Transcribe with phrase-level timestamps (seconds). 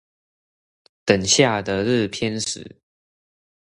[1.05, 2.77] 等下的日偏食